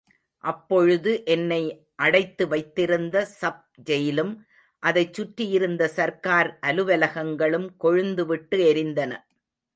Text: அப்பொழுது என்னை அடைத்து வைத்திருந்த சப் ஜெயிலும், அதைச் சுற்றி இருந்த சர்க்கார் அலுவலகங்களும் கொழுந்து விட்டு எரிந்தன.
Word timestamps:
அப்பொழுது 0.43 1.23
என்னை 1.25 1.59
அடைத்து 1.95 2.47
வைத்திருந்த 2.47 3.25
சப் 3.33 3.69
ஜெயிலும், 3.89 4.33
அதைச் 4.83 5.13
சுற்றி 5.13 5.47
இருந்த 5.49 5.87
சர்க்கார் 5.87 6.59
அலுவலகங்களும் 6.61 7.69
கொழுந்து 7.83 8.25
விட்டு 8.25 8.59
எரிந்தன. 8.73 9.11